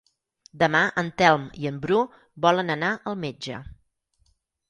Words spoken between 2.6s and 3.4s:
anar al